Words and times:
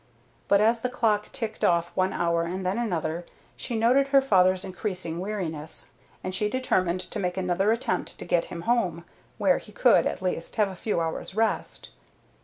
But 0.47 0.61
as 0.61 0.79
the 0.79 0.89
clock 0.89 1.31
ticked 1.31 1.63
off 1.63 1.91
one 1.93 2.11
hour 2.11 2.41
and 2.41 2.65
then 2.65 2.79
another, 2.79 3.23
she 3.55 3.77
noted 3.77 4.07
her 4.07 4.19
father's 4.19 4.65
increasing 4.65 5.19
weariness, 5.19 5.91
and 6.23 6.33
she 6.33 6.49
determined 6.49 7.01
to 7.01 7.19
make 7.19 7.37
another 7.37 7.71
attempt 7.71 8.17
to 8.17 8.25
get 8.25 8.45
him 8.45 8.61
home, 8.61 9.05
where 9.37 9.59
he 9.59 9.71
could, 9.71 10.07
at 10.07 10.23
least, 10.23 10.55
have 10.55 10.69
a 10.69 10.75
few 10.75 10.99
hours' 10.99 11.35
rest. 11.35 11.89